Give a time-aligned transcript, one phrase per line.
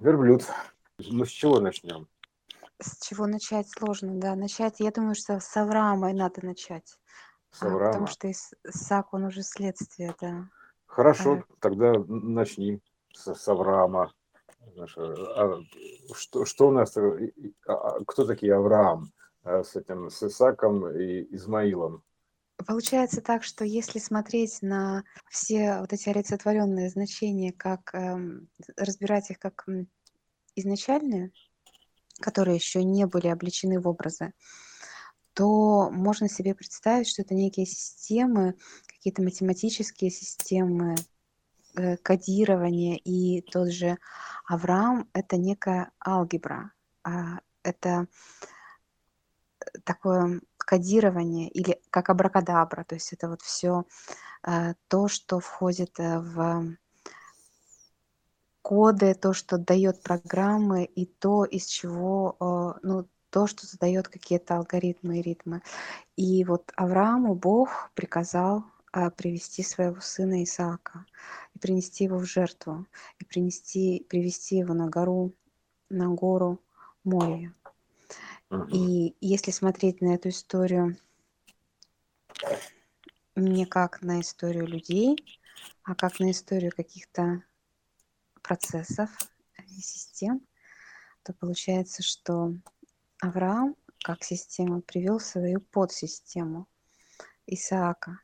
[0.00, 0.42] Верблюд.
[1.10, 2.08] Мы с чего начнем?
[2.80, 4.34] С чего начать сложно, да.
[4.34, 6.98] Начать, я думаю, что с Авраама и надо начать.
[7.50, 8.06] С А, потому Авраама.
[8.06, 10.48] что Ис- Исаак, он уже следствие, да.
[10.86, 12.80] Хорошо, Э, тогда начни
[13.12, 14.12] с, с Авраама.
[14.74, 15.60] Знаешь, а
[16.14, 17.32] что, что у нас, э,
[17.66, 19.12] а- а кто такие Авраам
[19.42, 22.02] а, с этим, с Исаком и Измаилом?
[22.66, 29.38] Получается так, что если смотреть на все вот эти олицетворенные значения, как эм, разбирать их
[29.38, 29.66] как
[30.56, 31.32] изначальные,
[32.20, 34.32] которые еще не были обличены в образы,
[35.32, 40.96] то можно себе представить, что это некие системы, какие-то математические системы,
[41.76, 43.96] э, кодирования, и тот же
[44.46, 46.72] Авраам— это некая алгебра,
[47.04, 48.08] а, это
[49.84, 53.84] такое кодирование или как абракадабра, то есть это вот все
[54.88, 56.76] то, что входит э, в
[58.62, 64.56] коды, то, что дает программы, и то, из чего, э, ну, то, что задает какие-то
[64.56, 65.62] алгоритмы и ритмы.
[66.16, 68.64] И вот Аврааму Бог приказал
[69.16, 71.06] привести своего сына Исаака
[71.54, 72.86] и принести его в жертву,
[73.20, 75.32] и принести, привести его на гору,
[75.90, 76.60] на гору
[77.04, 77.54] Мория.
[78.68, 80.96] И если смотреть на эту историю
[83.36, 85.16] не как на историю людей,
[85.84, 87.44] а как на историю каких-то
[88.42, 89.10] процессов
[89.58, 90.44] и систем,
[91.22, 92.54] то получается, что
[93.20, 96.66] Авраам как система привел свою подсистему
[97.46, 98.18] Исаака.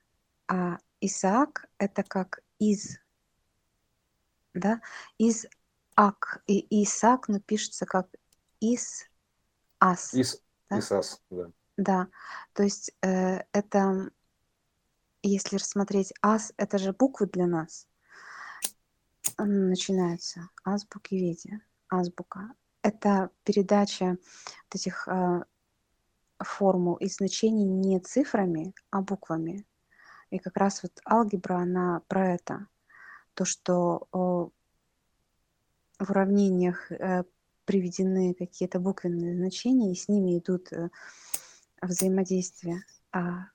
[0.49, 2.99] А Исаак— это как из,
[4.55, 4.81] да,
[5.19, 5.47] из
[5.95, 6.43] ак.
[6.47, 8.09] И Исаак, но пишется как
[8.61, 9.07] из
[9.81, 10.15] ас.
[10.15, 10.79] Ис, Да?
[10.79, 11.51] Исас, да.
[11.77, 12.09] Да,
[12.55, 14.11] то есть э, это,
[15.23, 17.87] если рассмотреть ас, это же буквы для нас.
[19.39, 21.61] Начинаются азбуки виде,
[21.91, 22.55] азбука.
[22.81, 24.17] Это передача
[24.65, 25.45] вот этих э,
[26.39, 29.67] формул и значений не цифрами, а буквами.
[30.31, 32.69] И как раз вот алгебра, она про это.
[33.35, 34.51] То, что о,
[35.99, 37.25] в уравнениях э,
[37.67, 40.89] приведены какие-то буквенные значения, и с ними идут э,
[41.83, 42.83] взаимодействия.
[43.13, 43.49] А,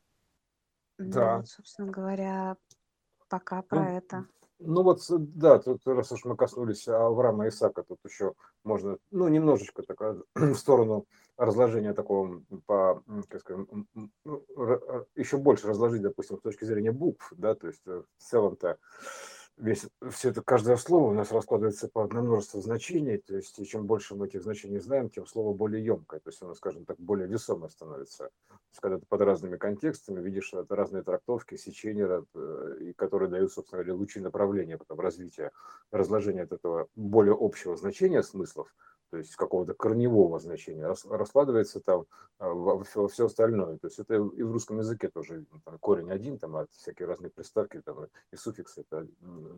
[0.98, 1.38] ну, Да.
[1.38, 2.58] вот, собственно говоря,
[3.30, 4.26] пока про Ну, это.
[4.64, 8.34] Ну вот, да, тут раз уж мы коснулись Авраама и Исаака, тут еще
[8.64, 11.08] можно, ну, немножечко так, а, в сторону
[11.38, 13.88] разложения такого по, как скажем,
[14.24, 14.44] ну,
[15.16, 18.78] еще больше разложить, допустим, с точки зрения букв, да, то есть э, в целом-то
[19.62, 23.66] весь, все это, каждое слово у нас раскладывается по на множество значений, то есть и
[23.66, 26.98] чем больше мы этих значений знаем, тем слово более емкое, то есть оно, скажем так,
[26.98, 28.30] более весомое становится.
[28.50, 33.30] То есть когда ты под разными контекстами видишь это разные трактовки, сечения, э, и которые
[33.30, 35.52] дают, собственно говоря, лучи направления потом развития,
[35.92, 38.74] разложения от этого более общего значения смыслов,
[39.12, 42.06] то есть какого-то корневого значения, рас- раскладывается там
[42.40, 43.78] а, во все, остальное.
[43.78, 47.08] То есть это и в русском языке тоже ну, там, корень один, там, а всякие
[47.08, 49.08] разные приставки там, и суффиксы это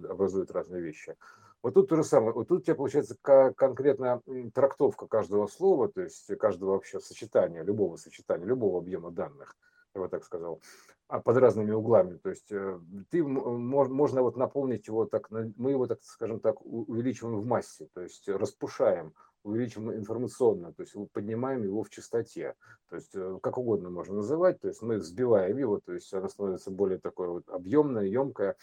[0.10, 1.16] образуют разные вещи.
[1.62, 2.34] Вот тут то же самое.
[2.34, 7.96] Вот тут у тебя получается м, трактовка каждого слова, то есть каждого вообще сочетания, любого
[7.96, 9.56] сочетания, любого объема данных,
[9.94, 10.60] я бы так сказал,
[11.08, 12.18] а под разными углами.
[12.18, 12.80] То есть э,
[13.12, 18.02] ты можно вот наполнить его так, мы его, так скажем так, увеличиваем в массе, то
[18.02, 22.56] есть распушаем, увеличиваем информационно, то есть поднимаем его в частоте.
[22.90, 26.30] То есть э, как угодно можно называть, то есть мы взбиваем его, то есть она
[26.30, 28.56] становится более такой вот объемная, емкая,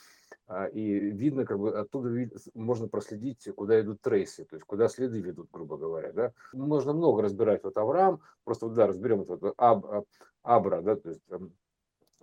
[0.47, 2.11] а, и видно, как бы оттуда
[2.55, 6.33] можно проследить, куда идут трейсы, то есть куда следы ведут, грубо говоря, да.
[6.53, 10.07] Можно много разбирать вот Авраам, просто вот, да, разберем вот, вот аб, аб-
[10.43, 11.53] Абра, да, то есть эм,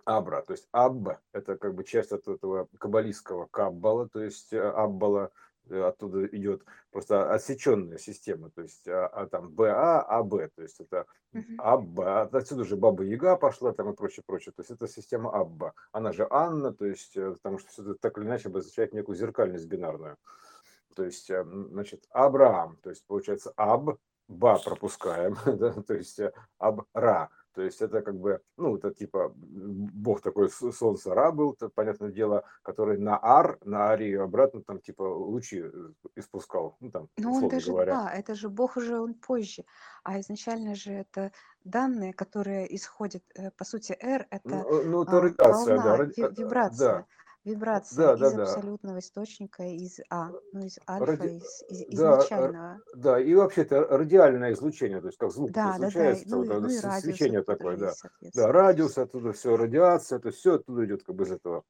[0.06, 4.62] Абра, то есть Абба, это как бы часть от этого каббалистского Каббала, то есть э,
[4.62, 5.32] Аббала,
[5.72, 11.06] оттуда идет просто отсеченная система, то есть а, а там БА, АБ, то есть это.
[11.60, 15.74] Абба, отсюда же Баба Яга пошла там и прочее, прочее, то есть это система Абба,
[15.92, 19.16] она же Анна, то есть э, потому что все это так или иначе обозначает некую
[19.16, 20.18] зеркальность бинарную,
[20.96, 26.34] то есть, э, значит, Абрам, то есть получается Аб, Ба пропускаем, да, то есть э,
[26.58, 31.54] Абра, то есть это как бы, ну, это типа бог такой с- солнце Ра был,
[31.54, 35.72] это, понятное дело, который на Ар, на Арию обратно там типа лучи э,
[36.16, 37.94] испускал, ну там, Но он условно даже, говоря.
[37.94, 39.64] да, это же Бог уже он позже.
[40.04, 41.32] А изначально же это
[41.64, 45.98] данные, которые исходят, э, по сути, R это Ну, ну, это а, радиация, да, волна,
[45.98, 47.06] ради- э, э, вибрация, да,
[47.50, 51.82] вибрация да, да, из да, абсолютного источника, из А, ну из альфа, ради, из, из
[51.98, 52.82] да, изначального.
[52.96, 55.90] да, и вообще это радиальное излучение, то есть как звук Да, да, да.
[55.90, 60.56] излучается, Ну, вот ну свечение такое, да, есть, да, радиус оттуда все, радиация, это все
[60.56, 61.64] оттуда идет как бы из этого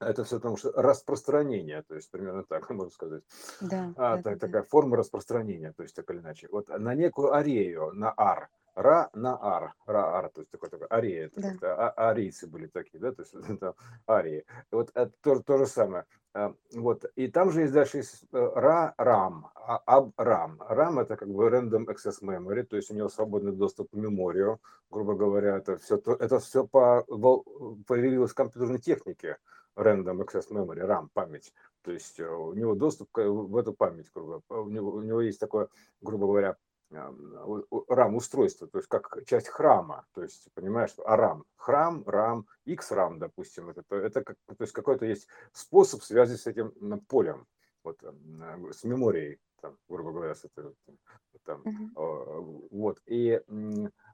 [0.00, 3.22] Это все потому что распространение, то есть примерно так можно сказать.
[3.60, 4.38] Да, А, да, да, так, да.
[4.38, 6.48] такая форма распространения, то есть так или иначе.
[6.50, 10.86] Вот на некую арею, на ар, ра на ар, ра ар, то есть такой, такой
[10.86, 11.50] это Да.
[11.50, 13.74] как-то а- арийцы были такие, да, то есть это
[14.08, 14.44] арии.
[14.70, 16.04] Вот это то, то же самое.
[16.34, 20.62] А, Вот, и там же есть дальше есть э, ра, рам, а- аб, рам.
[20.68, 24.60] Рам это как бы random access memory, то есть у него свободный доступ к меморию,
[24.90, 27.02] грубо говоря, это все, это все по,
[27.86, 29.38] появилось в компьютерной технике,
[29.74, 31.54] random access memory, RAM, память.
[31.82, 35.40] То есть э, у него доступ в эту память, грубо У него, у него есть
[35.40, 35.68] такое,
[36.02, 36.56] грубо говоря,
[36.90, 43.68] RAM устройство, то есть как часть храма, то есть понимаешь, ARAM, храм, RAM, XRAM, допустим,
[43.70, 46.72] это, это как, то есть какой-то есть способ связи с этим
[47.08, 47.46] полем,
[47.82, 50.74] вот, с меморией, там, грубо говоря, с этой,
[51.44, 53.40] там, э, вот, и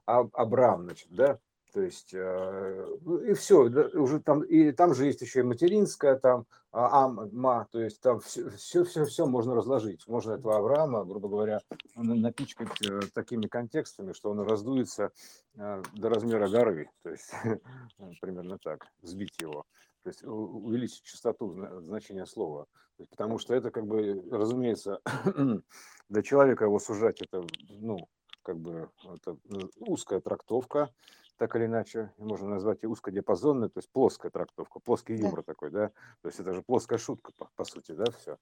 [0.05, 1.39] А- Абрам, значит, да,
[1.73, 3.63] то есть, э, ну, и все,
[3.95, 7.99] уже там, и там же есть еще и материнская, там, а, ам, ма, то есть
[7.99, 8.47] там все,
[8.83, 10.07] все, все, можно разложить.
[10.07, 11.61] Можно этого Авраама, грубо говоря,
[11.95, 15.11] на- напичкать э, такими контекстами, что он раздуется
[15.55, 17.31] э, до размера горы, то есть
[18.21, 19.65] примерно так, сбить его,
[20.03, 22.67] то есть увеличить частоту зна- значения слова.
[23.09, 24.99] Потому что это, как бы, разумеется,
[26.09, 27.97] для человека его сужать, это, ну,
[28.43, 29.37] как бы, это
[29.79, 30.91] узкая трактовка,
[31.37, 35.23] так или иначе, можно назвать и узкодиапазонной, то есть плоская трактовка, плоский Да.
[35.27, 35.89] юмор такой, да,
[36.21, 38.37] то есть это же плоская шутка, по, по сути, да, все.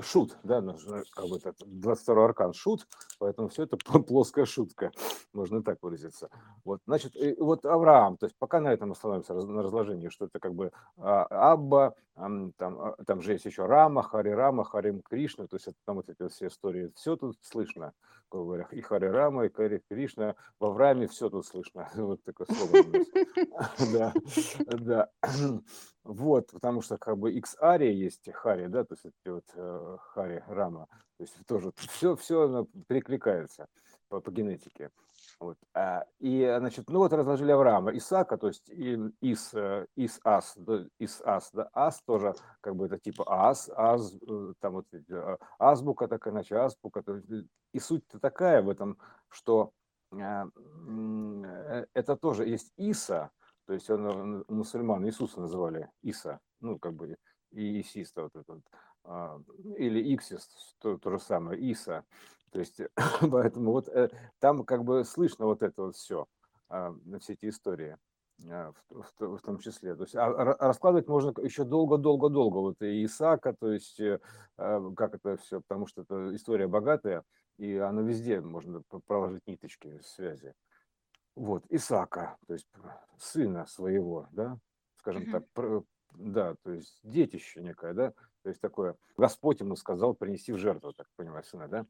[0.00, 2.86] Шут, да, ну, ж- как бы это 22 аркан шут,
[3.18, 4.92] поэтому все это плоская шутка,
[5.32, 6.30] можно так выразиться.
[6.64, 10.38] Вот, значит, и вот Авраам, то есть пока на этом остановимся, на разложении, что это
[10.38, 15.02] как бы а, Абба, ам, там, а, там же есть еще Рама, Хари Рама, Харим
[15.02, 17.92] Кришна, то есть это там вот эти все истории, все тут слышно,
[18.38, 23.06] говоря, и Хари Рама, и Хари Кришна, в Аврааме все тут слышно, вот у нас.
[23.92, 24.14] Да,
[24.66, 25.10] да.
[26.04, 30.42] Вот, потому что как бы X ария есть Хари, да, то есть вот э, Хари
[30.48, 33.68] Рама, то есть тоже все, все перекликается
[34.08, 34.90] по, по генетике.
[35.42, 35.58] Вот.
[35.74, 39.86] А, и, значит, ну вот разложили Авраама, Исаака, то есть и, Ис, э,
[40.24, 40.56] Ас,
[41.00, 45.36] Ис Ас, да, Ас тоже как бы это типа Ас, Аз, э, там вот э,
[45.58, 47.02] азбука такая, иначе азбука,
[47.72, 48.98] и суть-то такая в этом,
[49.30, 49.72] что
[50.12, 50.44] э,
[51.92, 53.32] это тоже есть Иса,
[53.66, 57.16] то есть он, мусульман Иисуса называли Иса, ну как бы
[57.50, 57.84] и
[58.14, 58.62] вот этот,
[59.02, 59.40] а,
[59.76, 60.48] или Иксис,
[60.78, 62.04] то, то же самое, Иса.
[62.52, 62.80] То есть
[63.30, 66.26] поэтому вот э, там как бы слышно вот это вот все,
[66.68, 67.96] все эти истории
[68.48, 69.94] а, в, том числе.
[69.94, 72.58] То есть а ра- раскладывать можно еще долго-долго-долго.
[72.58, 74.20] Вот и Исаака, то есть э,
[74.58, 77.24] а, как это все, потому что это история богатая,
[77.56, 80.54] и она везде можно проложить ниточки связи.
[81.34, 82.68] Вот, Исаака, то есть
[83.18, 84.58] сына своего, да,
[84.98, 85.44] скажем так,
[86.12, 88.12] да, то есть детище некое, да,
[88.42, 91.86] то есть такое, Господь ему сказал принести в жертву, так понимаю, сына, да,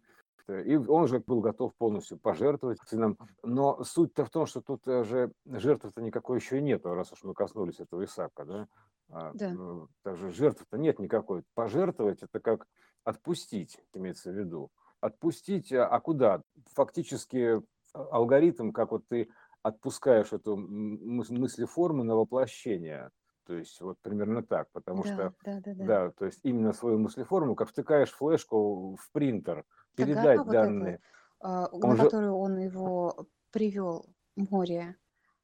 [0.49, 5.05] и он же был готов полностью пожертвовать сыном, но суть-то в том, что тут э,
[5.05, 8.69] же жертвы-то никакой еще и нету, раз уж мы коснулись этого Исаака, да,
[9.11, 9.51] А, Да.
[9.51, 12.67] ну, также жертвы-то нет никакой, пожертвовать это как
[13.05, 16.43] отпустить, имеется в виду, отпустить, а а куда?
[16.75, 17.61] Фактически
[17.95, 19.29] а- алгоритм, как вот ты
[19.63, 23.11] отпускаешь эту м- мыс- мыслеформу на воплощение.
[23.45, 25.89] То есть вот примерно так, потому Да, что, да, да, да.
[25.89, 30.99] да, то есть именно свою мыслеформу, как втыкаешь флешку в принтер, передать вот данные.
[30.99, 31.01] эта,
[31.41, 34.07] а, Он на же, которую он его привел,
[34.37, 34.97] море,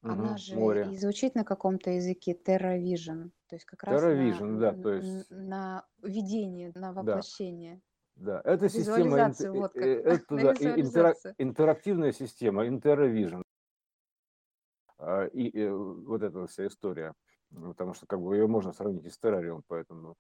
[0.07, 0.85] она Мгм, же море.
[0.85, 5.87] и звучит на каком-то языке TerraVision, то есть как раз на, да, то есть, на
[6.02, 7.83] видение, на да, воплощение.
[8.17, 11.37] да, это система, э, вот как, э, это, да, и- визуализацию.
[11.38, 13.43] интерактивная система, InterraVision.
[14.99, 17.14] А, и э, вот эта вот вся история,
[17.50, 20.17] Ну, потому что как бы ее можно сравнить и с террариум, поэтому,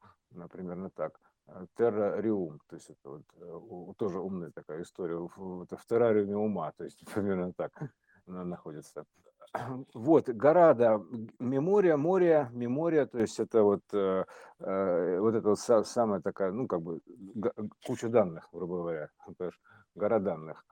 [0.48, 1.20] примерно так.
[1.50, 6.36] А, Террариум, то есть это вот э, тоже умная такая история, в- это в террариуме
[6.36, 7.72] ума, то есть примерно так
[8.26, 9.04] она находится.
[9.94, 14.24] Вот, гора, да, г- мемория, море, мемория, то есть это вот, э,
[14.58, 17.00] э, вот это вот са- самая такая, ну, как бы
[17.86, 19.08] куча данных, грубо говоря,
[19.94, 20.64] гора данных.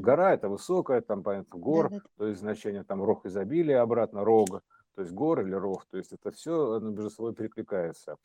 [0.00, 4.62] Гора это высокая, там, понятно, гор, то есть значение там рог изобилия, обратно рог,
[4.94, 8.16] то есть гор или рог, то есть это все между собой перекликается.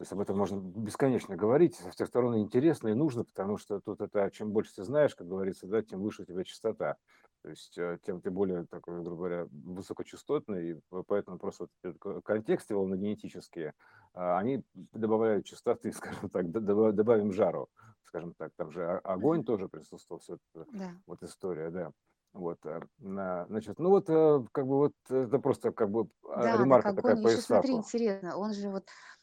[0.00, 3.80] То есть об этом можно бесконечно говорить, со всех сторон интересно и нужно, потому что
[3.80, 6.96] тут это, чем больше ты знаешь, как говорится, да, тем выше у тебя частота.
[7.42, 12.22] То есть э, тем ты более такой, грубо говоря, высокочастотный, и по- поэтому просто вот
[12.24, 13.74] контексты волногенетические,
[14.14, 17.68] а, они добавляют частоты, скажем так, добавим жару,
[18.04, 18.52] скажем так.
[18.56, 20.94] Там же о- огонь тоже присутствовал, все это, Да.
[21.06, 21.92] вот история, да.
[22.32, 26.42] Вот, э, на, значит, ну вот, э, как бы вот это просто как бы а,
[26.44, 27.24] Да, так ремарка такая огонь.
[27.24, 29.19] по Еще смотри, интересно, он же вот а,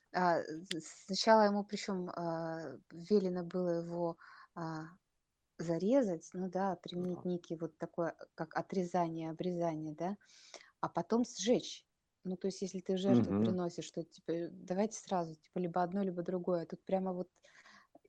[1.05, 4.17] сначала ему причем а, велено было его
[4.55, 4.85] а,
[5.59, 10.17] зарезать, ну да, применить некий вот такое, как отрезание, обрезание, да,
[10.81, 11.85] а потом сжечь.
[12.25, 13.35] Ну, то есть, если ты жертву Мгм.
[13.35, 16.65] приносишь, что типа давайте сразу, типа либо одно, либо другое.
[16.65, 17.29] Тут прямо вот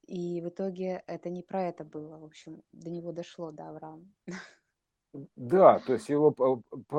[0.06, 4.06] и в итоге это не про это было, в общем, до него дошло, до Авраама.
[5.36, 6.34] Да, то есть его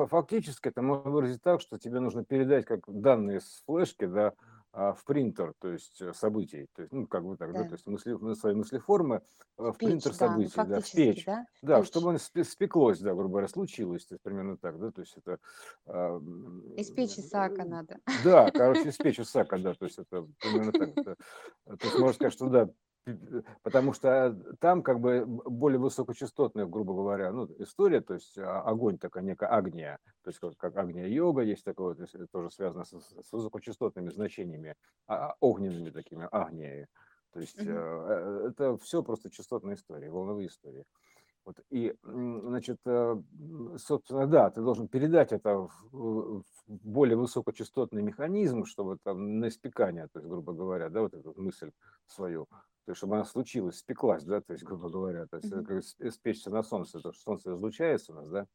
[0.08, 4.34] фактически это можно выразить так, что тебе нужно передать как данные с флешки, да, а,
[4.72, 7.74] в принтер, то есть э, событий, то есть, ну, как бы так, да, то Да.
[7.74, 9.22] есть мысли, свои мыслеформы
[9.58, 11.82] э, В в печь, принтер да, ну событий, да, в фактически, печь, да, в да,
[11.84, 12.10] чтобы печь.
[12.10, 15.38] он спе- спеклось, да, грубо говоря, случилось, то есть примерно так, да, то есть это,
[15.86, 16.18] а,
[16.80, 17.98] Из печи Исаака м, надо.
[18.12, 21.14] да, короче, с печи сака, да, то есть это примерно так, да.
[21.64, 22.68] то есть можно сказать, что да,
[23.62, 28.98] Потому что там как бы более высокочастотная, грубо говоря, ну, история, то есть а, огонь
[28.98, 32.50] такая некая агния, то есть как, как агния йога есть такое, то есть это тоже
[32.50, 34.74] связано с, с высокочастотными значениями,
[35.06, 36.88] а, огненными такими агниями.
[37.32, 40.84] То есть э, э, это все просто частотные истории, волновые истории.
[41.44, 43.22] Вот, и, значит, э,
[43.78, 50.08] собственно, да, ты должен передать это в, в более высокочастотный механизм, чтобы там на испекание,
[50.12, 51.70] то есть, грубо говоря, да, вот эту мысль
[52.06, 52.46] свою,
[52.86, 55.82] то есть, чтобы она случилась, спеклась, да, то есть, грубо говоря, то есть, э, как
[55.82, 58.46] с- спечься на солнце, то, что солнце излучается у нас, да,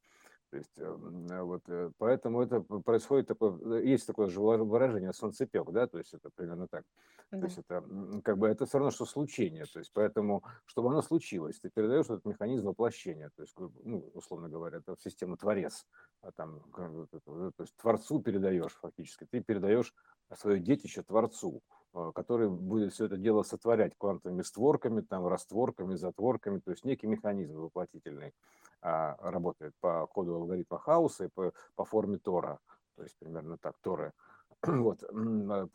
[0.51, 4.63] то есть, эм, э, вот, э, поэтому это происходит такое, э, есть такое же выра-
[4.63, 6.83] выражение солнцепек, да, то есть это примерно так.
[7.39, 7.47] То Да.
[7.47, 7.83] есть это
[8.23, 9.65] как бы это все равно, что случение.
[9.65, 14.47] То есть поэтому, чтобы оно случилось, ты передаешь этот механизм воплощения, то есть, ну, условно
[14.49, 15.85] говоря, это в систему творец,
[16.21, 19.93] а там, то есть творцу передаешь фактически, ты передаешь
[20.33, 21.61] свое детище творцу,
[21.93, 27.07] э, который будет все это дело сотворять квантовыми створками, там, растворками, затворками, то есть некий
[27.07, 28.33] механизм воплотительный
[28.81, 32.59] а, работает по коду алгоритма хаоса и по, по форме Тора,
[32.95, 34.13] то есть примерно так, Торы.
[34.61, 35.67] Вот, а,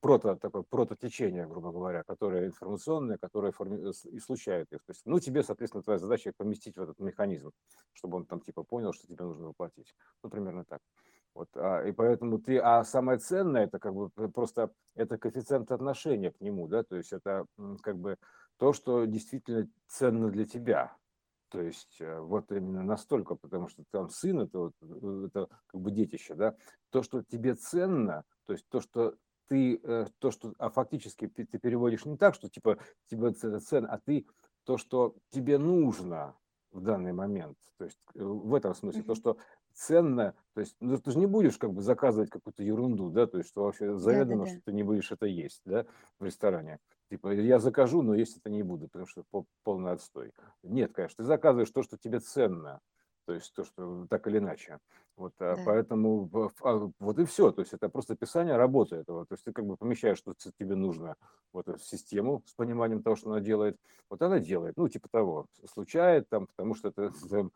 [0.00, 4.78] прото, такое прототечение, грубо говоря, которое информационное, которое форми- и случает их.
[4.84, 7.52] То есть, ну, тебе, соответственно, твоя задача поместить в этот механизм,
[7.92, 9.94] чтобы он там типа понял, что тебе нужно воплотить.
[10.22, 10.80] Ну, примерно так.
[11.36, 16.30] Вот, а, и поэтому ты, а самое ценное, это как бы просто, это коэффициент отношения
[16.30, 17.44] к нему, да, то есть это
[17.82, 18.16] как бы
[18.56, 20.96] то, что действительно ценно для тебя,
[21.50, 25.78] то есть э, вот именно настолько, потому что там сын это, вот, э, это как
[25.78, 26.56] бы детище, да,
[26.88, 29.14] то, что тебе ценно, то есть то, что
[29.48, 32.78] ты, э, то, что, а фактически ты, переводишь не так, что типа
[33.10, 34.26] тебе это ценно, а ты
[34.64, 36.34] то, что тебе нужно
[36.72, 39.36] в данный момент, то есть в этом смысле, то, что
[39.76, 43.38] ценно, то есть ну, ты же не будешь как бы заказывать какую-то ерунду, да, то
[43.38, 44.46] есть что вообще заведомо, Да-да-да.
[44.46, 45.86] что ты не будешь это есть, да,
[46.18, 46.80] в ресторане.
[47.10, 50.32] Типа я закажу, но есть это не буду, потому что пол- полный отстой.
[50.62, 52.80] Нет, конечно, ты заказываешь то, что тебе ценно,
[53.26, 54.78] то есть то, что так или иначе.
[55.16, 55.64] Вот, а, Да.
[55.64, 59.34] поэтому в- в- а, вот и все, то есть это просто описание работы этого, то
[59.34, 61.16] есть ты как бы помещаешь, что тебе нужно
[61.52, 63.76] вот эту систему с пониманием того, что она делает,
[64.08, 67.50] вот она делает, ну типа того, случает там, потому что это, там,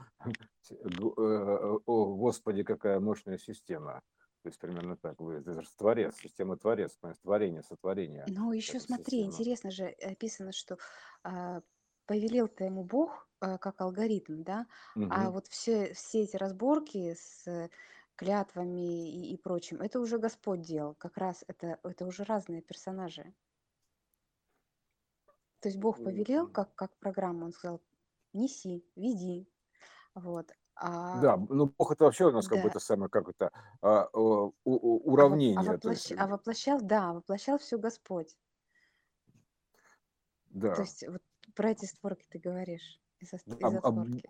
[0.71, 4.03] г- э, о, господи, какая мощная система.
[4.43, 5.21] То есть примерно так.
[5.21, 8.25] Вы, это же творец, система творец, творение, сотворение.
[8.29, 9.27] Ну, еще смотри, система.
[9.33, 10.79] интересно же описано, что
[11.23, 11.61] а,
[12.07, 14.67] повелел-то ему Бог а, как алгоритм, да,
[15.09, 15.31] а Мгм.
[15.31, 17.71] вот все, все эти разборки с э,
[18.17, 23.35] клятвами и, и прочим, это уже Господь делал, как раз это, это уже разные персонажи.
[25.61, 27.81] То есть Бог повелел, как, как программу, он сказал,
[28.33, 29.49] неси, веди,
[30.15, 30.53] вот.
[30.77, 33.51] А, Да, ну Бог это вообще у нас как бы да, это самое, как это,
[33.83, 38.37] а, у- у- а, а уравнение, то есть, воплощ- а воплощал, да, воплощал все Господь.
[40.73, 40.83] То да.
[40.83, 41.23] есть вот
[41.55, 44.23] про эти створки ты говоришь, из-за Да, из а створки.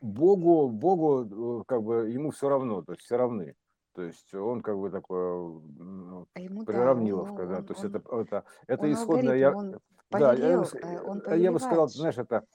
[0.00, 3.54] Богу, Богу, э, как бы ему все равно, то есть все равны.
[3.94, 7.72] То есть он как бы такой ну, А ему, да, он, приравниловка, да, он, то
[7.74, 11.22] есть это, он, это, это исходная, алгоритм, я, он да, я, повелел, с- э, он
[11.26, 12.46] э, я бы сказал, знаешь, это,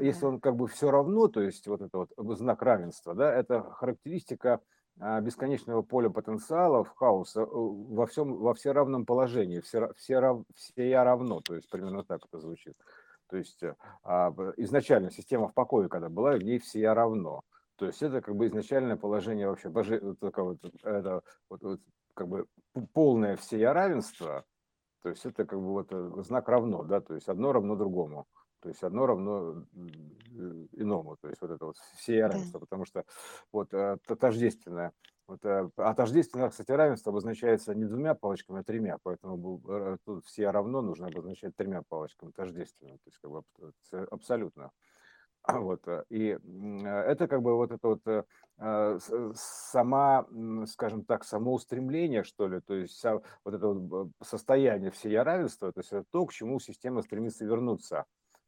[0.00, 0.28] если да.
[0.28, 4.60] он как бы все равно, то есть вот это вот знак равенства, да, это характеристика
[4.98, 10.90] а, бесконечного поля потенциалов, хаоса во всем, во все равном положении, все, все, рав- все
[10.90, 12.74] я равно, то есть примерно так это звучит.
[13.30, 17.42] То есть э, а, изначально система в покое, когда была, в ней все равно.
[17.76, 21.80] То есть это как бы изначальное положение вообще, боже, вот вот, это, вот, вот
[22.14, 22.46] как бы
[22.92, 24.44] полное все равенство,
[25.02, 28.26] то есть это как бы вот э, знак равно, да, то есть одно равно другому,
[28.60, 32.26] то есть одно равно м, э, иному, то есть вот это вот все Да.
[32.26, 33.04] равенство, потому что
[33.52, 34.92] вот э, тождественное,
[35.26, 40.24] вот, э, а тождественное, кстати, равенство обозначается не двумя палочками, а тремя, поэтому э, тут
[40.26, 44.70] все равно нужно обозначать тремя палочками тождественно, то есть как бы аб- абсолютно.
[45.48, 46.38] Вот, э, и
[46.84, 48.98] это как бы вот это вот э,
[49.34, 50.26] сама,
[50.66, 53.02] скажем так, само устремление, что ли, то есть
[53.44, 58.04] вот это вот состояние всея равенства, то есть это то, к чему система стремится вернуться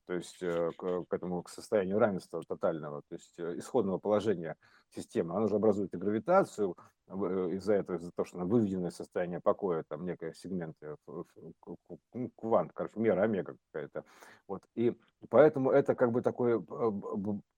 [0.07, 4.57] то есть э, к, к этому к состоянию равенства тотального, то есть э, исходного положения
[4.91, 5.37] системы.
[5.37, 6.77] Она же образует и гравитацию
[7.09, 7.13] э,
[7.53, 10.97] из-за этого, из-за того, что она выведенное состояние покоя, там некая сегменты,
[12.37, 14.05] квант, короче, мера омега какая-то.
[14.49, 14.63] Вот.
[14.75, 14.97] И
[15.31, 16.63] поэтому это как бы такое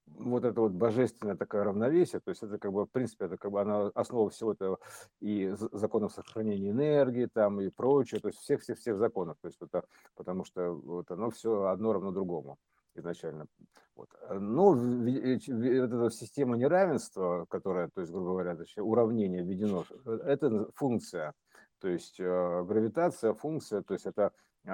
[0.07, 3.51] вот это вот божественное такое равновесие, то есть это как бы, в принципе, это как
[3.51, 4.79] бы она основа всего этого
[5.19, 9.83] и законов сохранения энергии там и прочее, то есть всех-всех-всех законов, то есть это,
[10.15, 12.57] потому что вот оно все одно равно другому
[12.95, 13.47] изначально.
[13.95, 14.09] Вот.
[14.29, 21.33] Но вот эта система неравенства, которая, то есть, грубо говоря, точнее, уравнение введено, это функция,
[21.79, 24.31] то есть э, гравитация, функция, то есть это,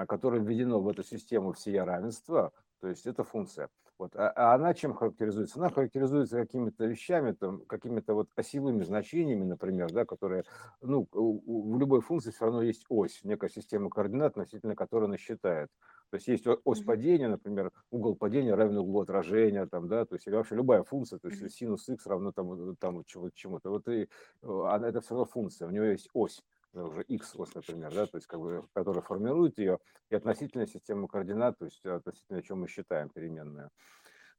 [0.08, 3.68] которая введено в эту систему всея равенства, то есть это функция.
[4.02, 4.16] Вот.
[4.16, 5.60] А, а она чем характеризуется?
[5.60, 10.42] Она характеризуется какими-то вещами, там, какими-то вот осевыми значениями, например, да, которые,
[10.80, 15.70] ну, в любой функции все равно есть ось, некая система координат, относительно которой она считает.
[16.10, 20.26] То есть есть ось падения, например, угол падения равен углу отражения, там, да, то есть
[20.26, 23.70] или вообще любая функция, то есть синус x равно там, там чему-то.
[23.70, 24.08] Вот и
[24.42, 26.42] она, это все равно функция, у нее есть ось
[26.74, 29.78] уже x ось, например, да, то есть как бы, которая формирует ее,
[30.10, 33.70] и относительная система координат, то есть относительно чем мы считаем переменную.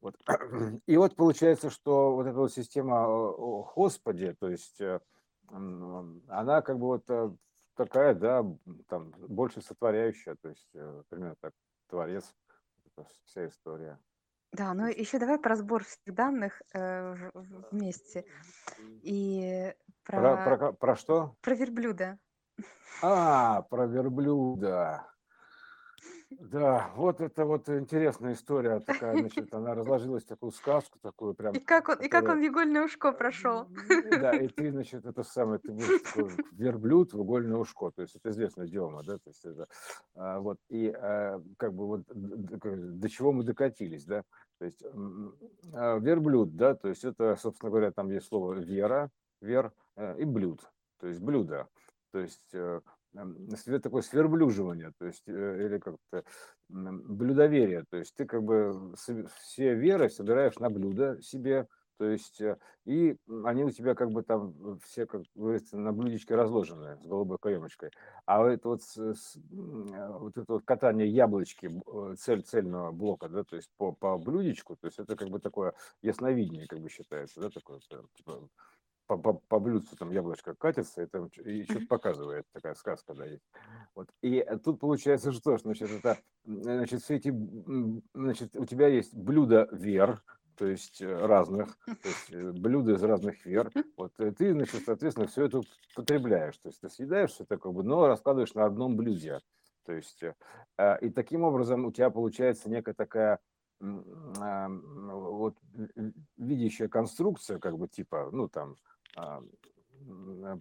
[0.01, 0.15] Вот.
[0.85, 3.05] И вот получается, что вот эта вот система
[3.75, 4.99] Господи, то есть э,
[5.49, 7.31] она как бы вот э,
[7.75, 8.45] такая, да,
[8.87, 11.53] там больше сотворяющая, то есть э, примерно так,
[11.87, 12.33] творец,
[12.85, 13.99] это вся история.
[14.51, 17.31] Да, ну еще давай про сбор всех данных э,
[17.71, 18.25] вместе.
[19.01, 20.37] И про...
[20.37, 21.35] Про, про, про что?
[21.41, 22.17] Про верблюда.
[23.01, 25.07] А, про верблюда.
[26.39, 31.53] Да, вот это вот интересная история такая, значит, она разложилась такую сказку такую прям.
[31.53, 32.07] И как он, которая...
[32.07, 33.67] и как он в игольное ушко прошел.
[33.87, 38.15] Да, и ты, значит, это самое, ты будешь такой верблюд в игольное ушко, то есть
[38.15, 39.67] это известная идиома, да, то есть это,
[40.15, 44.23] а, вот, и а, как бы вот до чего мы докатились, да,
[44.59, 44.83] то есть
[45.73, 49.09] а, верблюд, да, то есть это, собственно говоря, там есть слово вера,
[49.43, 50.61] вер э, и блюд,
[50.99, 51.67] то есть блюдо,
[52.11, 52.81] то есть э,
[53.81, 56.23] такое сверблюживание, то есть, э, или как-то
[56.69, 62.57] блюдоверие, то есть ты как бы все веры собираешь на блюдо себе, то есть, э,
[62.85, 67.37] и они у тебя как бы там все, как говорится, на блюдечке разложены с голубой
[67.39, 67.91] каемочкой.
[68.25, 71.69] А это вот, вот это вот катание яблочки
[72.17, 75.73] цель цельного блока, да, то есть по, по блюдечку, то есть это как бы такое
[76.01, 78.49] ясновидение, как бы считается, да, такое, типа,
[79.07, 83.25] по, по, по блюдцу там яблочко катится и, там, и что-то показывает, такая сказка, да,
[83.25, 83.43] есть.
[83.95, 84.09] Вот.
[84.21, 87.33] И тут получается что, значит, это, значит, все эти,
[88.13, 90.21] значит, у тебя есть блюдо вер,
[90.55, 94.83] то есть э, разных, то есть э, блюда из разных вер, вот, и ты, значит,
[94.85, 95.61] соответственно, все это
[95.95, 99.39] потребляешь, то есть ты съедаешь все это, как бы, но раскладываешь на одном блюде,
[99.85, 103.39] то есть, э, и таким образом у тебя получается некая такая
[103.79, 105.57] вот
[106.37, 108.92] видящая конструкция, как бы типа, ну там, а,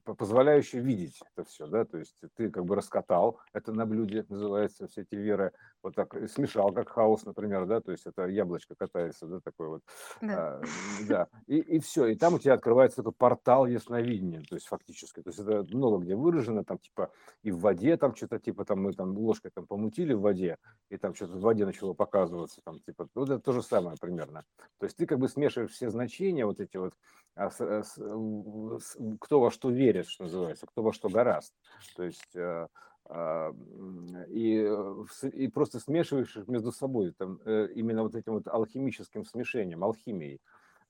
[0.05, 4.87] позволяющий видеть это все, да, то есть ты как бы раскатал это на блюде, называется,
[4.87, 9.27] все эти веры, вот так смешал, как хаос, например, да, то есть это яблочко катается,
[9.27, 9.83] да, такой вот,
[10.21, 10.62] да, а,
[11.09, 11.29] да.
[11.47, 15.31] И, и все, и там у тебя открывается такой портал ясновидения, то есть фактически, то
[15.31, 17.11] есть это много где выражено, там типа
[17.42, 20.59] и в воде там что-то типа там мы там ложкой там помутили в воде,
[20.90, 24.45] и там что-то в воде начало показываться, там типа, вот это то же самое примерно,
[24.79, 26.95] то есть ты как бы смешиваешь все значения вот эти вот,
[27.35, 31.55] а с, с, с, кто во что верит, что называется, кто во что гораст,
[31.97, 32.68] то есть э, а,
[33.11, 39.25] и, э, и просто смешиваешь их между собой, там, э, именно вот этим вот алхимическим
[39.25, 40.41] смешением, алхимией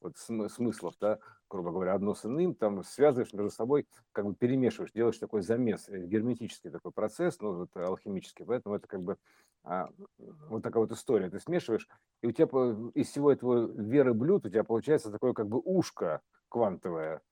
[0.00, 4.92] вот смыслов, да, грубо говоря, одно с иным, там связываешь между собой, как бы перемешиваешь,
[4.92, 9.16] делаешь такой замес, э, герметический такой процесс, ну, вот алхимический, поэтому это как бы
[9.64, 9.90] а,
[10.48, 11.88] вот такая вот история, ты смешиваешь,
[12.20, 12.46] и у тебя
[12.94, 17.22] из всего этого веры блюд у тебя получается такое как бы ушко квантовое,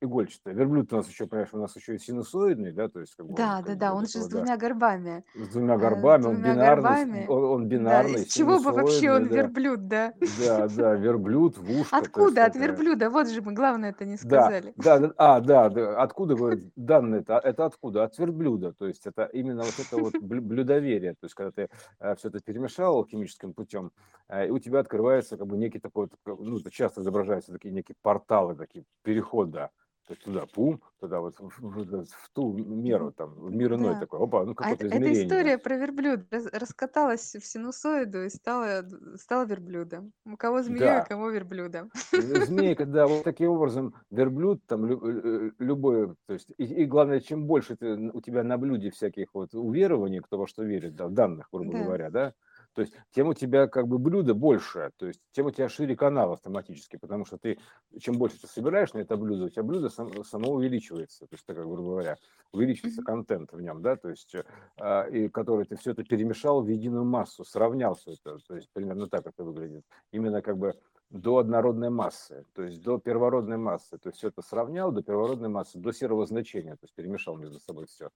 [0.00, 0.54] игольчатая.
[0.54, 3.34] Верблюд у нас еще, понимаешь, у нас еще и синусоидный, да, то есть как бы,
[3.34, 5.24] Да, да, да, он же с двумя горбами.
[5.34, 8.22] С двумя э, горбами, он бинарный, он бинарный.
[8.22, 10.12] Из чего бы вообще он верблюд, да?
[10.44, 11.96] Да, да, верблюд в ушко.
[11.96, 13.10] Откуда от верблюда?
[13.10, 14.72] Вот же мы главное это не сказали.
[14.76, 18.04] Да, да, а, да, откуда, говорит, данные это, это откуда?
[18.04, 21.68] От верблюда, то есть это именно вот это вот блюдоверие, то есть когда ты
[22.00, 23.92] э, все это перемешал химическим путем,
[24.28, 28.56] э, и у тебя открывается как бы некий такой, ну, часто изображаются такие некие порталы,
[28.56, 29.70] такие переходы года.
[30.06, 33.96] то есть туда пум, туда вот в, в- в ту меру, там, в мир иной
[33.96, 33.96] Да.
[33.96, 35.12] такой, опа, ну А это, какое-то эта измерение.
[35.12, 38.84] история про верблюд раскаталась в синусоиду и стала,
[39.16, 40.12] стала верблюдом.
[40.24, 41.90] У кого змеей, у Да, кого верблюдом.
[42.16, 47.20] Э, Змейка, да, вот таким образом верблюд, там э, любой, то есть, и, и главное,
[47.20, 51.08] чем больше ты, у тебя на блюде всяких вот уверований, кто во что верит, да,
[51.08, 51.84] данных, грубо Да.
[51.84, 52.34] говоря, да,
[52.74, 55.96] то есть, тем у тебя как бы блюдо больше, то есть, тем у тебя шире
[55.96, 57.58] канал автоматически, потому что ты,
[57.98, 61.46] чем больше ты собираешь на это блюдо, у тебя блюдо сам- само увеличивается, то есть,
[61.46, 62.16] так, грубо говоря,
[62.52, 64.44] увеличивается контент в нем, да, то есть, э,
[64.78, 68.68] а, и который ты все это перемешал в единую массу, сравнял все это, то есть,
[68.72, 69.84] примерно так это выглядит.
[70.12, 70.74] Именно как бы
[71.10, 73.98] до однородной массы, то есть до первородной массы.
[73.98, 77.60] То есть все это сравнял до первородной массы, до серого значения, то есть перемешал между
[77.60, 78.10] собой все.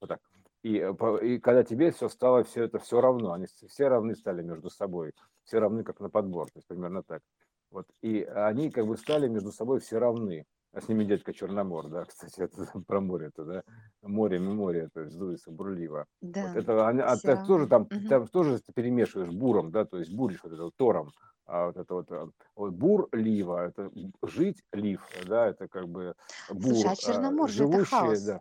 [0.00, 0.20] Вот так.
[0.64, 0.94] И, э,
[1.26, 5.12] и когда тебе все стало, все это все равно, они все равны стали между собой,
[5.44, 7.20] все равны как на подбор, то есть примерно так.
[7.70, 7.86] Вот.
[8.00, 10.46] И они как бы стали между собой все равны.
[10.72, 13.62] А с ними дядька Черномор, да, кстати, это про море-то, да,
[14.02, 16.06] море, море, то есть дуется бурливо.
[16.22, 18.08] Вот Да, это, они- а все тоже там, Мгм.
[18.08, 21.10] там тоже ты перемешиваешь буром, да, то есть буришь вот это вот тором,
[21.44, 23.90] а вот это вот, а, вот бур лива, это
[24.22, 26.14] жить лив, да, это как бы
[26.46, 28.20] Слушай, а бур, а, Черномор же это живущие, хаос.
[28.20, 28.40] да.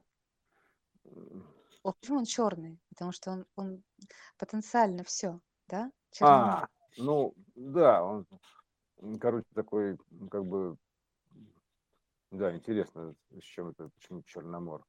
[1.84, 2.80] О, почему он черный?
[2.90, 3.84] Потому что он, он
[4.38, 5.92] потенциально все, да?
[6.12, 6.64] Черномор.
[6.64, 8.26] А, ну, да, он,
[9.20, 9.98] короче, такой,
[10.32, 10.78] как бы,
[12.32, 14.86] да, интересно, с чем это, почему Черномор.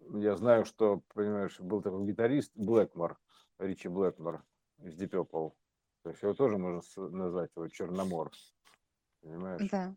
[0.00, 3.18] Я знаю, что, понимаешь, был такой гитарист Блэкмор,
[3.58, 4.44] Ричи Блэкмор
[4.78, 5.52] из Deep Purple.
[6.02, 8.32] То есть его тоже можно назвать его Черномор,
[9.20, 9.68] понимаешь?
[9.70, 9.94] Да.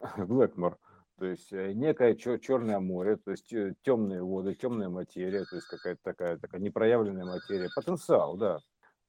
[0.16, 0.78] Блэкмор.
[1.18, 5.68] То есть э, некое черное море, то есть э, темные воды, темная материя, то есть
[5.68, 7.68] какая-то такая, такая непроявленная материя.
[7.74, 8.58] Потенциал, да.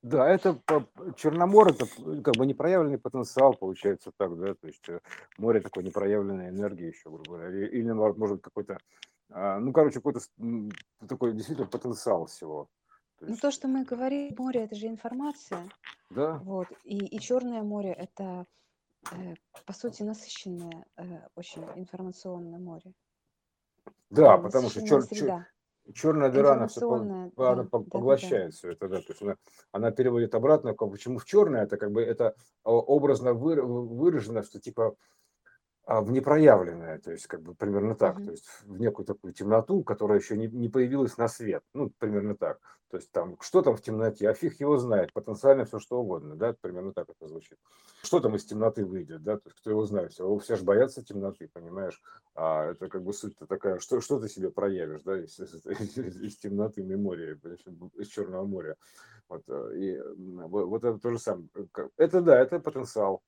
[0.01, 0.59] Да, это
[1.15, 4.85] Черномор, это э, как бы непроявленный потенциал, получается так, да, то есть
[5.37, 8.77] море такой непроявленной энергии еще, грубо говоря, или, или, наоборот, может быть какой-то,
[9.31, 10.19] а, ну, короче, какой-то
[11.07, 12.67] такой действительно потенциал всего.
[13.19, 15.69] То Ну, есть, то, что мы говорим, море это же информация.
[16.09, 16.67] да, Вот.
[16.83, 18.45] И, и Черное море это,
[19.65, 22.93] по сути, насыщенное, э, очень информационное море.
[24.09, 25.43] да, Э, потому что чер- чер-
[25.93, 29.35] черная дыра, она все она да, по- да, поглощает все это, да, то есть она,
[29.71, 34.59] она переводит обратно, почему в черное, это как бы это о, образно выра- выражено, что
[34.59, 34.95] типа а,
[35.85, 38.25] в непроявленное, то есть как бы примерно так, Мгм.
[38.25, 42.35] то есть в некую такую темноту, которая еще не, не появилась на свет, ну, примерно
[42.35, 42.59] так.
[42.89, 46.35] То есть там, что там в темноте, а фиг его знает, потенциально все что угодно,
[46.35, 47.57] да, примерно так это звучит.
[48.03, 51.03] Что там из темноты выйдет, да, то есть кто его знает, все, все же боятся
[51.03, 52.01] темноты, понимаешь,
[52.35, 56.17] а это как бы суть-то такая, что, что ты себе проявишь, да, из, из- из-
[56.21, 57.37] из темноты мемории,
[57.99, 58.75] из Черного моря.
[59.27, 61.47] Вот, э, и вот, это то же самое.
[61.71, 63.21] Как- Это да, это потенциал.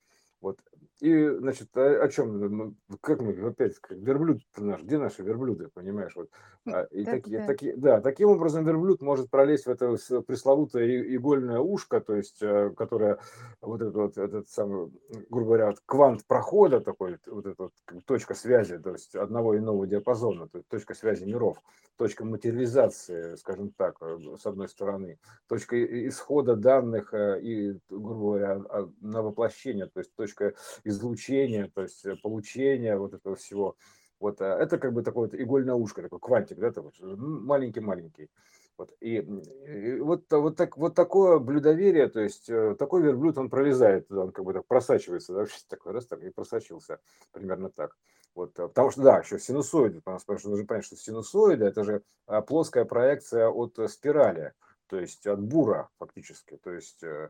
[0.45, 0.59] Вот.
[1.01, 2.77] И, значит, о, о чем?
[3.01, 6.15] Как мы опять, верблюд наш, где наши верблюды, понимаешь?
[6.15, 6.29] Вот.
[6.67, 7.45] А, И Да, такие, да.
[7.47, 12.71] такие, да, таким образом верблюд может пролезть в это пресловутое игольное ушко, то есть, э,
[12.77, 13.17] которое
[13.61, 14.91] вот этот вот, этот самый,
[15.29, 17.73] грубо говоря, вот квант прохода такой, вот эта вот
[18.05, 21.57] точка связи, то есть одного иного диапазона, то есть точка связи миров,
[21.97, 25.75] точка материализации, скажем так, э, с одной стороны, точка
[26.07, 28.61] исхода данных э, и, грубо говоря,
[29.01, 30.34] на воплощение, то есть точка
[30.83, 33.75] излучения, то есть э, получения вот этого всего.
[34.19, 38.29] Вот э, это как бы такое вот игольное ушко, такой квантик, да, такой м, маленький-маленький.
[38.77, 43.37] Вот, и, и вот, э, вот, так, вот такое блюдоверие, то есть э, такой верблюд,
[43.37, 46.99] он пролезает, он как бы так просачивается, да, такой раз так и просочился,
[47.31, 47.95] примерно так.
[48.33, 52.03] Вот, э, потому что, да, еще синусоиды, потому что нужно понять, что синусоиды это же
[52.47, 54.53] плоская проекция от э, спирали,
[54.87, 57.29] то есть от бура фактически, то есть э,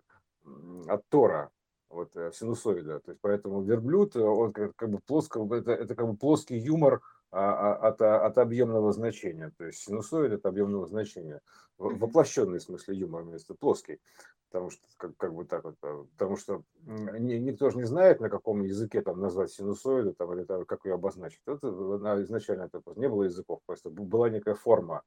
[0.88, 1.52] от тора,
[1.90, 3.00] вот э, синусоида.
[3.00, 6.58] То есть поэтому верблюд, э, он как, как бы плоско, это, это как бы плоский
[6.58, 9.52] юмор а, а, от, а, от объемного значения.
[9.58, 11.42] То есть синусоид от объемного значения.
[11.78, 14.00] Воплощенный в смысле юмор вместо плоский.
[14.50, 18.30] Потому что как, как бы так вот, э, потому что никто же не знает, на
[18.30, 21.42] каком языке там назвать синусоиду, там, или там, как ее обозначить.
[21.46, 25.02] Это она изначально это не было языков, просто была некая форма,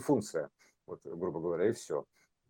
[0.00, 0.50] функция,
[0.86, 2.04] вот, грубо говоря, и все.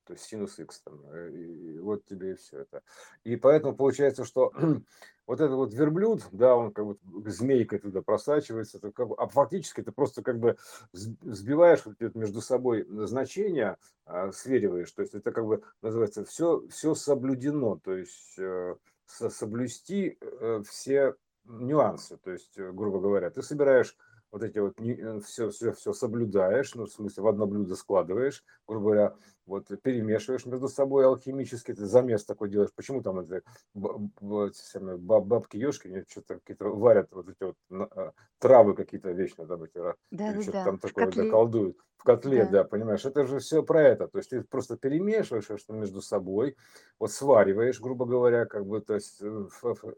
[0.06, 2.82] То есть синус x там, э, и, и вот тебе и все это.
[3.24, 4.52] И поэтому получается, что
[5.26, 6.96] вот этот вот верблюд, да, он как бы
[7.30, 10.56] змейкой туда просачивается, это как бы, а фактически ты просто как бы
[10.92, 16.94] взбиваешь вот между собой значения, а, свериваешь, то есть это как бы называется все, все
[16.94, 23.42] соблюдено, то есть э, со- соблюсти э, все нюансы, то есть, э, грубо говоря, ты
[23.42, 23.96] собираешь
[24.30, 24.76] вот эти вот
[25.24, 30.44] все, все, все соблюдаешь, ну, в смысле, в одно блюдо складываешь, грубо говоря, вот перемешиваешь
[30.46, 32.72] между собой алхимически, ты замес такой делаешь.
[32.74, 33.42] Почему там это
[33.74, 39.94] бабки ешки что-то какие-то варят вот эти вот а, травы какие-то вечно там эти, да,
[40.10, 40.64] да, что-то да.
[40.64, 42.50] там такое да, колдуют в котле, да.
[42.50, 46.56] да, понимаешь, это же все про это, то есть ты просто перемешиваешь что между собой,
[46.98, 49.46] вот свариваешь, грубо говоря, как бы, то есть э,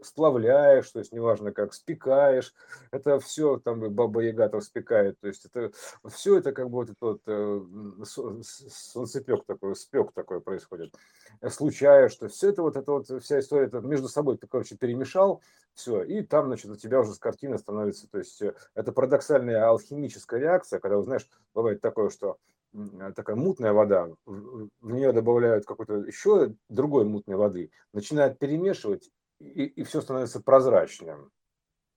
[0.02, 2.54] сплавляешь, то есть неважно как, спекаешь,
[2.92, 5.72] это все там баба Яга там спекает, то есть это
[6.08, 10.94] все это как бы вот этот вот солнцепек такой, спек такой происходит,
[11.48, 15.42] случая, что все это вот это вот вся история это между собой ты, короче, перемешал,
[15.74, 19.68] все, и там, значит, у тебя уже с картины становится, то есть э, это парадоксальная
[19.68, 22.38] алхимическая реакция, когда, знаешь, бывает такое, что
[23.14, 29.82] такая мутная вода, в нее добавляют какой-то еще другой мутной воды, начинают перемешивать, и, и
[29.84, 31.30] все становится прозрачным.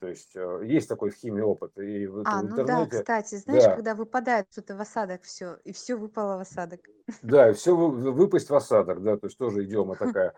[0.02, 1.78] То есть э, есть такой в химии опыт.
[1.78, 5.60] И в, А, в ну да, кстати, знаешь, да, когда выпадает что-то в осадок все,
[5.64, 6.80] и все выпало в осадок.
[7.22, 10.34] да, и все выпасть в осадок, да, то есть тоже идиома такая.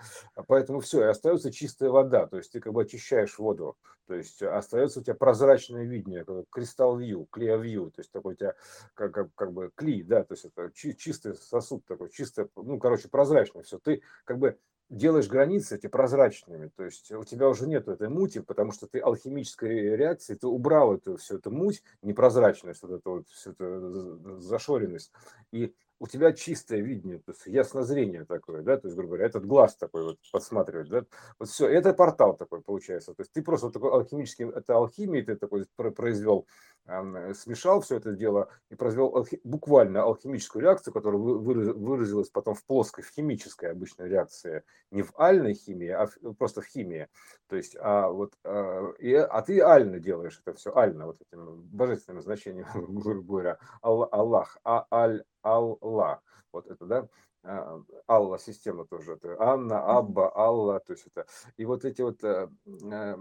[0.47, 4.43] Поэтому все, и остается чистая вода, то есть ты как бы очищаешь воду, то есть
[4.43, 8.55] остается у тебя прозрачное видение, кристалл вью, клея вью, то есть такой у тебя
[8.95, 12.79] как, как, как бы клей, да, то есть это чи- чистый сосуд такой, чисто, ну,
[12.79, 13.79] короче, прозрачное все.
[13.79, 14.57] Ты как бы
[14.89, 18.99] делаешь границы эти прозрачными, то есть у тебя уже нет этой мути, потому что ты
[18.99, 25.11] алхимической реакцией, ты убрал эту всю эту муть, непрозрачность, вот эту вот всю эту зашоренность,
[25.51, 29.45] и у тебя чистое видение, то есть яснозрение такое, да, то есть, грубо говоря, этот
[29.45, 31.05] глаз такой вот подсматривает, да,
[31.39, 35.35] вот все, это портал такой получается, то есть ты просто такой алхимический, это алхимия, ты
[35.35, 36.47] такой произвел,
[36.85, 43.03] смешал все это дело и произвел алхи, буквально алхимическую реакцию, которая выразилась потом в плоской,
[43.03, 47.07] в химической обычной реакции, не в альной химии, а в, просто в химии,
[47.47, 51.61] то есть, а вот, а, и, а ты ально делаешь это все, ально, вот этим
[51.71, 52.67] божественным значением,
[52.99, 56.21] грубо говоря, Аллах, а аль Алла.
[56.51, 57.07] Вот это, да,
[57.43, 61.25] а, Алла система тоже, это Анна, Абба, Алла, то есть это,
[61.57, 62.47] и вот эти вот, э,
[62.83, 63.17] э,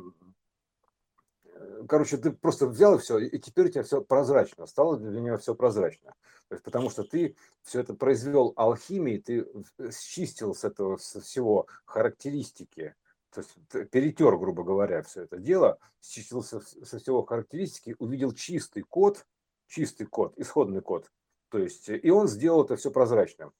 [1.89, 5.39] короче, ты просто взял и все, и теперь у тебя все прозрачно, стало для него
[5.39, 6.15] все прозрачно,
[6.49, 9.49] то есть потому что ты все это произвел алхимией, ты
[9.91, 12.95] счистил с этого со всего характеристики,
[13.31, 18.83] то есть перетер, грубо говоря, все это дело, счистил со, со всего характеристики, увидел чистый
[18.83, 19.27] код,
[19.67, 21.11] чистый код, исходный код,
[21.53, 23.53] то есть, и он сделал это все прозрачным.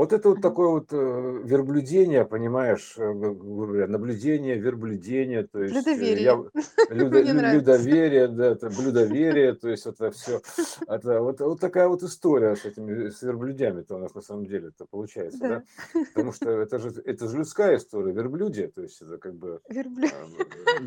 [0.00, 6.42] Вот это вот такое вот э, верблюдение, понимаешь, э, наблюдение, верблюдение, то есть э, я,
[6.90, 10.40] людо, людоверие, да, это блюдоверие, то есть это все,
[10.88, 14.68] это вот, вот такая вот история с этими с верблюдями-то у нас на самом деле
[14.68, 15.48] это получается, да.
[15.92, 19.60] да, потому что это же это же людская история, верблюдие, то есть это как бы,
[19.68, 20.14] Верблюд.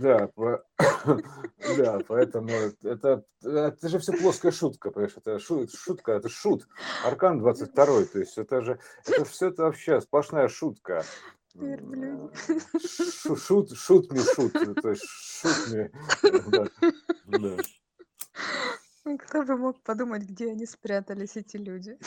[0.01, 0.65] да, по,
[1.77, 2.49] да, поэтому
[2.81, 6.67] это это же все плоская шутка, понимаешь, это шутка, это шут,
[7.05, 11.03] аркан 22, то есть это же это все это вообще сплошная шутка.
[13.37, 15.91] Шут, шут мне шут, то есть шут
[17.27, 17.57] да.
[19.17, 21.97] Кто бы мог подумать, где они спрятались, эти люди?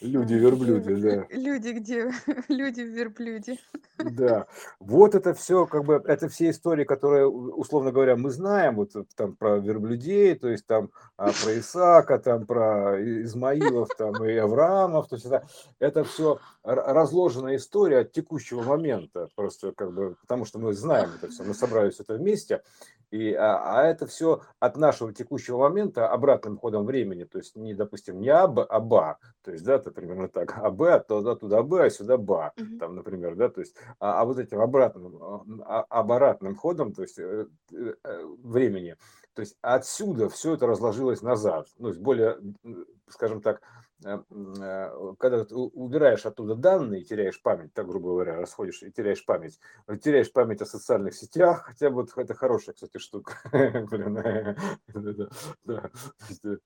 [0.00, 1.26] Люди верблюды, да.
[1.30, 2.10] Люди где?
[2.48, 3.58] Люди в верблюде.
[3.98, 4.46] Да,
[4.78, 9.36] вот это все, как бы, это все истории, которые, условно говоря, мы знаем, вот там
[9.36, 15.16] про верблюдей, то есть там а, про Исаака, там про Измаилов, там и Авраамов, то
[15.16, 15.46] есть это,
[15.78, 21.28] это все разложенная история от текущего момента, просто как бы, потому что мы знаем это
[21.28, 22.62] все, мы собрались это вместе,
[23.10, 27.74] и, а, а это все от нашего текущего момента обратным ходом времени, то есть не,
[27.74, 31.20] допустим, не аб, а ба, то есть, да, это примерно так, а б, а то
[31.20, 32.78] да, туда б, а сюда ба, uh-huh.
[32.78, 37.18] там, например, да, то есть, а, а вот этим обратным, а, обратным ходом, то есть
[37.18, 38.96] э, э, времени,
[39.34, 42.38] то есть отсюда все это разложилось назад, ну, есть более,
[43.08, 43.60] скажем так,
[44.02, 49.24] Э, э, когда ты убираешь оттуда данные, теряешь память, так грубо говоря, расходишь и теряешь
[49.26, 49.60] память,
[50.02, 53.34] теряешь память о социальных сетях, хотя вот это хорошая, кстати, штука,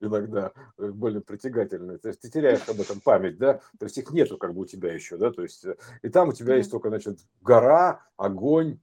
[0.00, 4.38] иногда более притягательная, то есть ты теряешь об этом память, да, то есть их нету
[4.38, 6.88] как бы у тебя еще, да, то есть э, и там у тебя есть только,
[6.88, 8.78] значит, гора, огонь,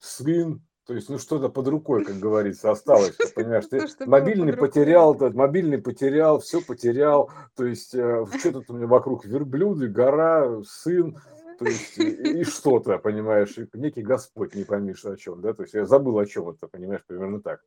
[0.00, 5.78] сын, то есть, ну что-то под рукой, как говорится, осталось, понимаешь, ты мобильный потерял, мобильный
[5.78, 11.16] потерял, все потерял, то есть, э, что тут у меня вокруг, верблюды, гора, сын,
[11.58, 15.84] то есть, и, что-то, понимаешь, некий Господь, не поймешь о чем, да, то есть, я
[15.84, 17.60] забыл о чем это, понимаешь, примерно так.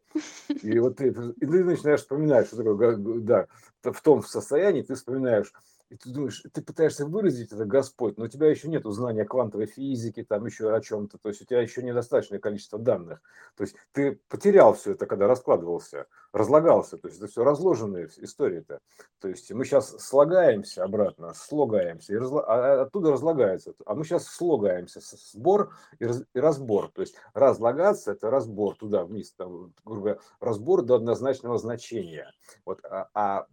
[0.50, 3.48] И вот ты, и ты начинаешь вспоминать, что такое, да,
[3.84, 5.54] в том состоянии ты вспоминаешь,
[5.94, 9.68] и ты думаешь, ты пытаешься выразить это Господь, но у тебя еще нет знания квантовой
[9.68, 13.22] физики, там еще о чем-то, то есть у тебя еще недостаточное количество данных.
[13.56, 16.08] То есть ты потерял все это, когда раскладывался.
[16.34, 16.98] Разлагался.
[16.98, 18.80] То есть это все разложенная история-то.
[19.22, 22.44] То есть мы сейчас слагаемся обратно, слогаемся, и разла...
[22.44, 23.74] а, а оттуда разлагается.
[23.86, 26.24] А мы сейчас слогаемся, сбор и, раз...
[26.34, 26.92] и разбор.
[26.92, 32.32] То есть разлагаться– это разбор туда вниз, там, грубо говоря, разбор до однозначного значения.
[32.66, 33.48] Вот, а, а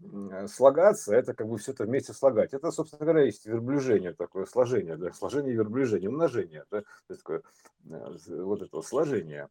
[0.49, 2.55] слагаться– это как бы все это вместе слагать.
[2.55, 6.64] Это, собственно говоря, есть верблюжение такое, сложение, да, сложение верблюжение, умножение.
[6.71, 7.43] Да, такое,
[7.90, 9.49] э, вот этого сложения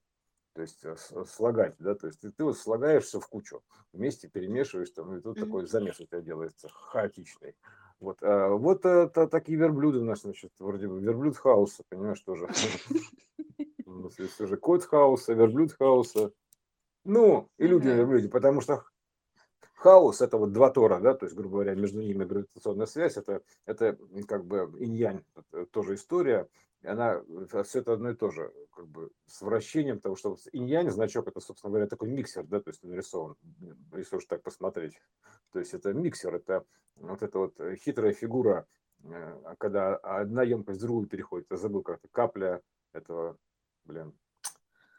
[0.54, 3.62] то есть э, слагать, да, то есть ты, ты вот слагаешь все в кучу,
[3.94, 5.46] вместе перемешиваешь, там, и тут mm-hmm.
[5.46, 7.56] такой замес у тебя делается хаотичный.
[8.00, 12.48] Вот, а, вот это такие верблюды у нас, значит, вроде бы верблюд хаоса, понимаешь, тоже.
[14.10, 16.32] Все же кот хаоса, верблюд хаоса.
[17.04, 18.86] Ну, и люди верблюде, потому что
[19.76, 23.42] хаос это вот два тора, да, то есть, грубо говоря, между ними гравитационная связь, это,
[23.66, 25.24] это как бы инь-янь,
[25.72, 26.48] тоже история,
[26.84, 30.90] она, э, все это одно и то же, как бы с вращением, потому что инь-янь
[30.90, 33.36] значок, это, собственно говоря, такой миксер, да, то есть нарисован,
[33.94, 35.02] если уж так посмотреть.
[35.52, 36.66] То есть это миксер, это
[36.96, 38.66] вот эта вот э, хитрая фигура,
[39.04, 41.48] э, когда одна емкость в другую переходит.
[41.50, 42.62] Я забыл как-то капля
[42.94, 43.38] этого,
[43.86, 44.14] блин,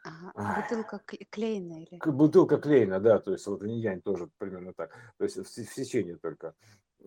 [0.03, 1.99] Ага, бутылка клейна или?
[2.03, 6.15] Бутылка клейна, да, то есть вот инь-янь тоже примерно так, то есть в, в сечении
[6.15, 6.55] только.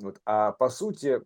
[0.00, 0.20] Вот.
[0.24, 1.20] А по сути,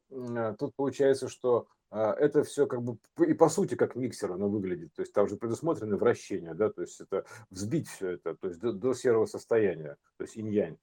[0.59, 4.93] тут получается, что а, это все как бы и по сути как миксер оно выглядит.
[4.95, 8.61] То есть там же предусмотрены вращения, да, то есть это взбить все это, то есть
[8.61, 10.77] до, до серого состояния, то есть инь-янь.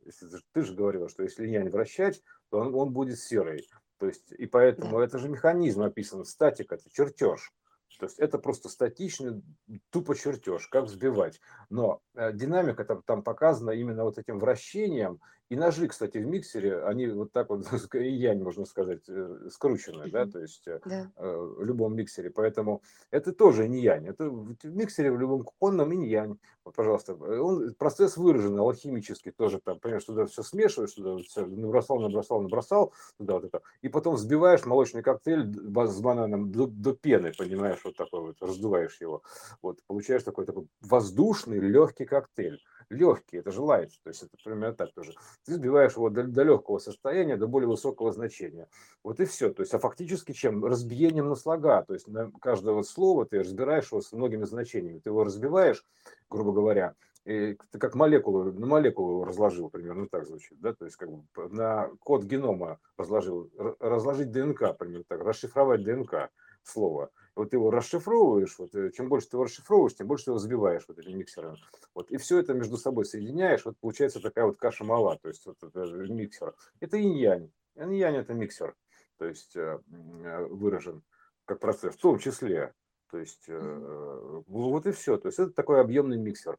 [0.54, 3.68] Ты же говорила, что если инь-янь вращать, то он, он будет серый.
[3.98, 7.54] То есть и поэтому это же механизм описан, статика, это чертеж.
[8.00, 9.41] То есть это просто статичный,
[9.89, 11.39] тупо чертеж, как взбивать.
[11.70, 15.22] Но э, динамика там, там показана именно вот этим вращением.
[15.49, 20.10] И ножи, кстати, в миксере, они вот так вот, и янь, можно сказать, э, скручены,
[20.10, 21.12] да, то есть э, да.
[21.17, 22.31] в любом миксере.
[22.31, 22.81] Поэтому
[23.12, 24.08] это тоже не янь.
[24.08, 26.38] Это в миксере в любом кухонном и янь.
[26.63, 31.99] Вот, пожалуйста, он, процесс выражен алхимический тоже там, понимаешь, туда все смешиваешь, туда все набросал,
[31.99, 33.62] набросал, набросал, туда вот это.
[33.84, 38.99] И потом взбиваешь молочный коктейль с бананом до, до пены, понимаешь, вот такой вот, раздуваешь
[38.99, 39.21] его.
[39.62, 44.76] Вот, получаешь такой, такой воздушный легкий коктейль легкий, это же лайт, то есть это примерно
[44.76, 45.13] так тоже.
[45.45, 48.67] Ты сбиваешь его до, до легкого состояния, до более высокого значения.
[49.04, 49.54] Вот и все.
[49.54, 50.63] То есть, а фактически чем?
[50.65, 51.84] Разбиением на слога.
[51.84, 55.00] То есть на каждое вот слово ты разбираешь его с многими значениями.
[55.00, 55.86] Ты его разбиваешь,
[56.30, 56.95] грубо говоря,
[57.26, 61.24] и ты как молекулу, на молекулу разложил, примерно так звучит, да, то есть как бы
[61.50, 66.30] на код генома разложил, разложить ДНК, примерно так, расшифровать ДНК
[66.62, 70.38] слова вот его расшифровываешь, вот, э, чем больше ты его расшифровываешь, тем больше ты его
[70.38, 71.58] взбиваешь вот этим миксером.
[71.93, 75.45] Вот, и все это между собой соединяешь, вот получается такая вот каша мала, то есть
[75.45, 76.56] вот это э, миксер.
[76.80, 77.52] Это инь-янь.
[77.76, 78.76] Инь-янь это миксер,
[79.17, 81.04] то есть э, выражен
[81.43, 82.74] как процесс, в том числе.
[83.12, 85.15] То есть вот и все.
[85.17, 86.58] То есть это такой объемный миксер.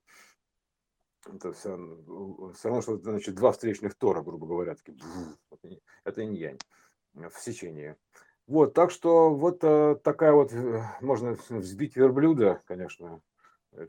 [1.26, 1.76] Это все,
[2.54, 4.96] все равно, что значит два встречных тора, грубо говоря, такие,
[6.04, 6.58] это инь-янь
[7.14, 7.96] в сечении.
[8.46, 13.20] Вот, так что вот э, такая вот, э, можно взбить верблюда, конечно,
[13.72, 13.86] э,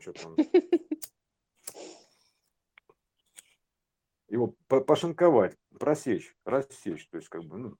[4.28, 7.76] его пошинковать, просечь, рассечь, то есть как бы, ну,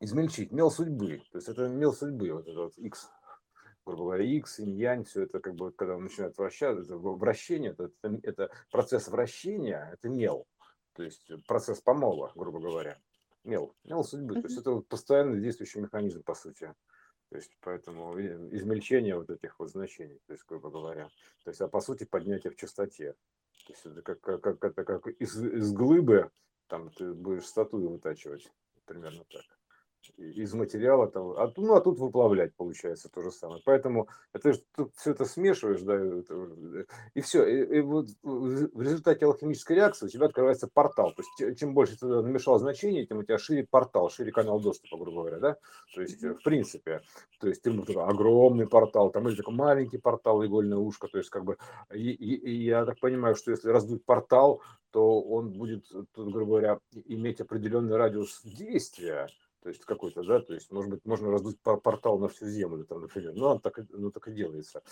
[0.00, 3.08] измельчить, мел судьбы, то есть это мел судьбы, вот это вот X,
[3.86, 7.92] грубо говоря, X, инь-янь, все это как бы, когда он начинает вращаться, это вращение, это,
[8.02, 10.48] это, это процесс вращения, это мел,
[10.94, 12.98] то есть процесс помола, грубо говоря
[13.44, 14.34] мел, мел судьбы.
[14.34, 16.74] То есть это вот постоянно действующий механизм, по сути.
[17.30, 21.08] То есть поэтому измельчение вот этих вот значений, то есть, грубо говоря.
[21.44, 23.14] То есть, а по сути поднятие в частоте.
[23.66, 26.30] То есть это как, как, как, это как из, из глыбы,
[26.66, 28.50] там ты будешь статую вытачивать,
[28.84, 29.59] примерно так
[30.16, 33.62] из материала там, а, ну а тут выплавлять получается то же самое.
[33.64, 37.44] Поэтому это тут все это смешиваешь, да, это, и все.
[37.46, 41.12] И, и вот в результате алхимической реакции у тебя открывается портал.
[41.12, 44.96] То есть чем больше ты намешал значений, тем у тебя шире портал, шире канал доступа,
[44.96, 45.56] грубо говоря, да.
[45.94, 47.02] То есть в принципе,
[47.38, 51.44] то есть ты огромный портал, там или такой маленький портал, игольное ушко, то есть как
[51.44, 51.56] бы
[51.92, 56.58] и, и, и я так понимаю, что если раздуть портал, то он будет, тут, грубо
[56.58, 59.28] говоря, иметь определенный радиус действия
[59.62, 63.02] то есть какой-то, да, то есть, может быть, можно раздуть портал на всю землю, там,
[63.02, 64.82] например, но он так, ну, так и делается.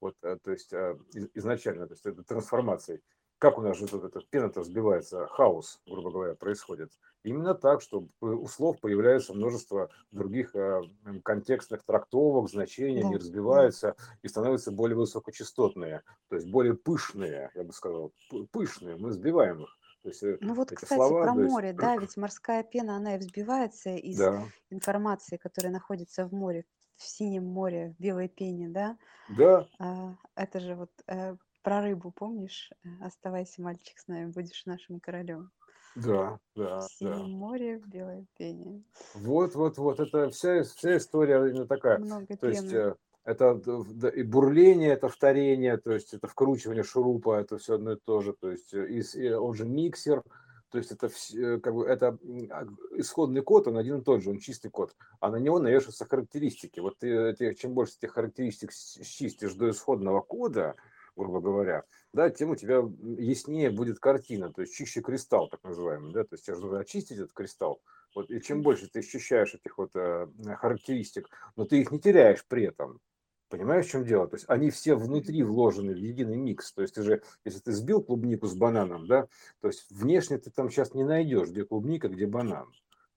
[0.00, 0.98] Вот, э, то есть, э,
[1.34, 3.00] изначально, то есть, это трансформация.
[3.38, 6.90] Как у нас же вот эта пена-то сбивается, хаос, грубо говоря, происходит.
[7.22, 10.82] Именно так, что у слов появляется множество других э,
[11.24, 13.06] контекстных трактовок, значений, да.
[13.06, 18.12] они разбиваются и становятся более высокочастотные, то есть более пышные, я бы сказал,
[18.50, 19.77] пышные, мы сбиваем их.
[20.02, 23.16] То есть э, Ну вот, кстати, слова, про есть, море, да, ведь морская пена, она
[23.16, 26.64] и взбивается из да, информации, которая находится в море,
[26.96, 28.98] в синем море, в белой пене, да.
[29.28, 32.70] да, А, Это же вот э, про рыбу, помнишь?
[32.84, 35.52] Э, Оставайся, мальчик, с нами, будешь нашим королем.
[35.94, 37.14] Да, да, В да.
[37.14, 38.82] синем море, белое пение.
[39.14, 42.02] Вот, вот, вот, это вся, вся история именно такая.
[42.02, 42.72] Много То есть пены.
[42.72, 42.94] э,
[43.28, 43.60] это
[44.08, 48.32] и бурление, это вторение, то есть это вкручивание шурупа, это все одно и то же.
[48.32, 50.22] То есть э, и, он же миксер,
[50.70, 52.18] то есть это э, как бы это
[52.50, 52.66] а,
[52.96, 56.80] исходный код, он один и тот же, он чистый код, а на него навешиваются характеристики.
[56.80, 60.74] Вот ты, эти- чем больше этих характеристик счистишь до исходного кода,
[61.14, 66.14] грубо говоря, да, тем у тебя яснее будет картина, то есть чище кристалл, так называемый,
[66.14, 67.82] да, то есть тебе же нужно очистить этот кристалл,
[68.14, 72.44] вот, и чем больше ты ощущаешь этих вот э, характеристик, но ты их не теряешь
[72.46, 73.00] при этом,
[73.48, 74.28] понимаешь, в чем дело?
[74.28, 77.72] То есть они все внутри вложены в единый микс, то есть ты же, если ты
[77.72, 79.26] сбил клубнику с бананом, да,
[79.60, 82.72] то есть внешне ты там сейчас не найдешь, где клубника, где банан.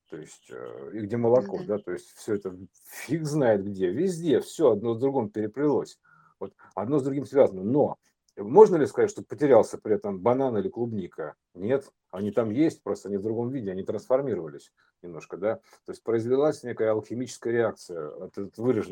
[0.09, 1.77] То есть, э, и где молоко, да.
[1.77, 2.53] то есть все это
[3.05, 5.99] фиг знает где, везде, все одно с другим переплелось.
[6.37, 7.63] Вот одно с другим связано.
[7.63, 7.97] Но
[8.43, 11.35] можно ли сказать, что потерялся при этом банан или клубника?
[11.53, 14.71] Нет, они там есть, просто они в другом виде, они трансформировались
[15.01, 15.55] немножко, да.
[15.85, 18.11] То есть произвелась некая алхимическая реакция,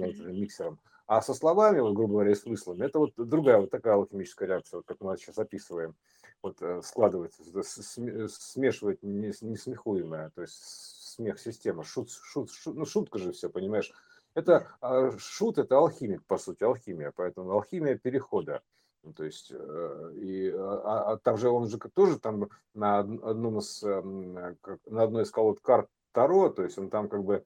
[0.09, 0.79] этим миксером.
[1.07, 4.77] А со словами, вот, грубо говоря, и смыслами, это вот другая вот такая алхимическая реакция,
[4.77, 5.95] вот как мы сейчас описываем,
[6.43, 12.51] вот э, складывается, с- с- см- смешивать нес- несмехуемое, то есть смех система, шут, шут,
[12.51, 13.91] шут, ну шутка же все, понимаешь.
[14.35, 18.61] Это а, шут, это алхимик, по сути, алхимия, поэтому алхимия перехода.
[19.03, 23.23] Ну, То есть, э, и, а, а там же он же тоже там на од-
[23.23, 27.43] одном из, эм, на одной из колод карт Таро, то есть он там как бы,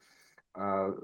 [0.53, 0.95] а,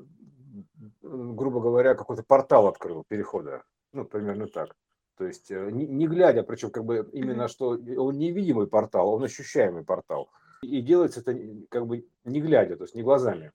[1.02, 4.76] грубо говоря, какой-то портал открыл перехода, ну, примерно так.
[5.18, 9.24] То есть, э, не, не глядя, причем как бы именно, что он невидимый портал, он
[9.24, 10.30] ощущаемый портал.
[10.62, 11.38] И делается это
[11.70, 13.52] как бы не глядя, то есть не глазами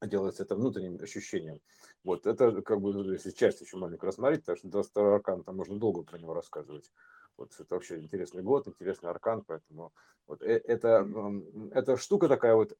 [0.00, 1.60] а делается это внутренним ощущением.
[2.04, 5.56] Вот это как бы, ну, если часть еще маленько рассмотреть, потому что 22 аркан, там
[5.56, 6.90] можно долго про него рассказывать.
[7.36, 9.92] Вот это вообще интересный год, интересный аркан, поэтому
[10.26, 11.06] вот э- это,
[11.72, 12.76] эта штука такая вот,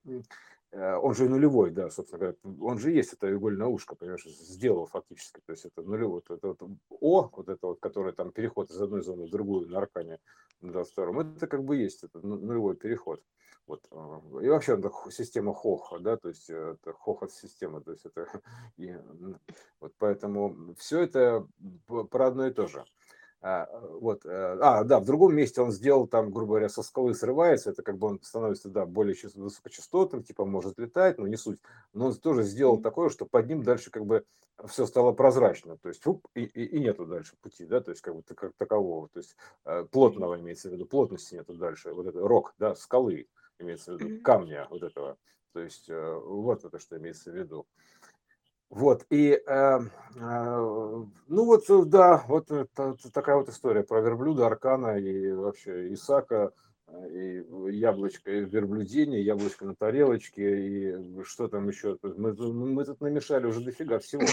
[0.73, 4.87] э, он же нулевой, да, собственно говоря, он же есть это игольное ушко, понимаешь, сделал
[4.87, 8.71] фактически, то есть это нулевой, вот это вот О, вот это вот, которое там переход
[8.71, 10.19] из одной зоны в другую на аркане
[10.63, 13.23] на 22 это как бы есть, это ну- нулевой переход.
[13.71, 13.87] Вот.
[13.93, 18.05] а, И вообще это система Хоха, да, то есть э, это хохот система, то есть
[18.05, 18.27] это
[18.77, 18.97] и,
[19.81, 21.47] вот поэтому все это
[22.11, 22.85] про одно и то же.
[23.43, 23.69] А,
[24.01, 27.71] вот, э, а, да, в другом месте он сделал там, грубо говоря, со скалы срывается,
[27.71, 31.61] это как бы он становится, да, более част- высокочастотным, типа может летать, но не суть.
[31.93, 34.25] Но он тоже сделал такое, что под ним дальше как бы
[34.67, 38.03] все стало прозрачно, то есть фуп, и, и, и нету дальше пути, да, то есть
[38.03, 42.07] как бы как такового, то есть э, плотного имеется в виду, плотности нету дальше, вот
[42.07, 43.29] это рок, да, скалы
[43.61, 45.17] имеется в виду, камня вот этого,
[45.53, 47.67] то есть э, вот это что имеется в виду.
[48.71, 49.81] Вот, и, э, э,
[50.17, 56.53] ну вот, э, да, вот это, такая вот история про верблюда, Аркана и вообще Исака,
[57.11, 61.99] и яблочко и верблюдение, яблочко на тарелочке, и что там еще.
[62.03, 64.27] Мы, мы тут намешали уже дофига всего.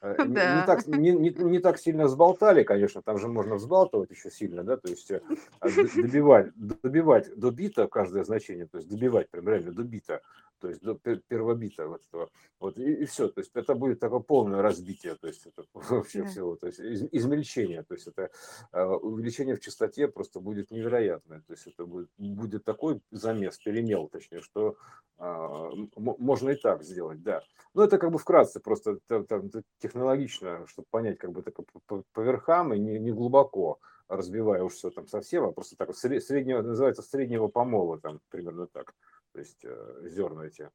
[0.00, 4.10] Э, Не, не так, не, не, не так сильно взболтали, конечно, там же можно взбалтывать
[4.10, 5.22] еще сильно, да, то есть э,
[5.60, 10.20] а добивать, добивать до бита каждое значение, то есть добивать прям реально до бита,
[10.64, 12.30] то есть до пер- первого бита вот этого.
[12.58, 16.28] Вот и, все, то есть это будет такое полное разбитие, то есть это вообще Да.
[16.28, 18.30] всего, то есть из- измельчение, то есть это
[18.72, 24.08] э, увеличение в частоте просто будет невероятное, то есть это будет, будет такой замес, перемел,
[24.08, 24.78] точнее, что
[25.18, 27.42] а, можно и так сделать, да.
[27.74, 31.54] Ну, это как бы вкратце, просто та- там т- технологично, чтобы понять, как бы так
[31.86, 35.94] по, по- верхам и не, не глубоко разбивая уж все там совсем, а просто так
[35.94, 38.94] среднего, называется среднего помола, там примерно так,
[39.34, 40.70] то есть э, зерна эти.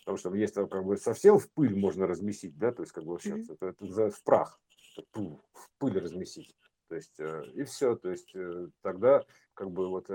[0.00, 3.12] Потому что есть как бы совсем в пыль можно размесить, да, то есть как бы
[3.12, 3.52] вообще Мгм.
[3.52, 4.60] это, это называется в прах,
[5.14, 6.56] в пыль размесить.
[6.88, 9.22] То есть э, и все, то есть э, тогда
[9.52, 10.08] как бы вот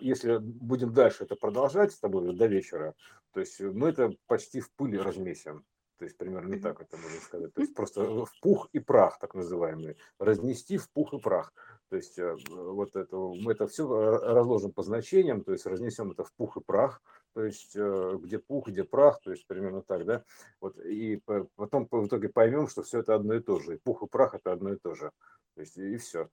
[0.00, 2.94] если будем дальше это продолжать с тобой до вечера,
[3.32, 5.66] то есть мы это почти в пыль размесим.
[5.98, 7.52] То есть примерно так это можно сказать.
[7.52, 9.96] То есть просто в пух и прах, так называемый.
[10.20, 11.52] Разнести в пух и прах.
[11.90, 16.24] То есть э, вот это, мы это все разложим по значениям, то есть разнесем это
[16.24, 17.00] в пух и прах,
[17.34, 20.24] то есть э, где пух, где прах, то есть примерно так, да.
[20.60, 23.74] Вот и по- потом в итоге поймем, что все это одно и то же.
[23.74, 25.12] И пух и прах это одно и то же.
[25.54, 26.28] То есть и все.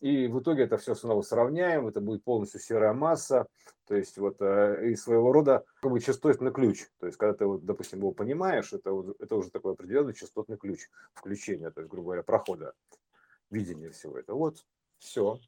[0.00, 3.46] И в итоге это все снова сравняем, это будет полностью серая масса,
[3.86, 6.86] то есть вот э, и своего рода как бы частотный ключ.
[6.98, 10.88] То есть когда ты, вот, допустим, его понимаешь, это, это уже такой определенный частотный ключ
[11.14, 12.74] включения, то есть, грубо говоря, прохода,
[13.50, 14.36] видения всего этого.
[14.36, 14.66] Вот,
[15.02, 15.40] все.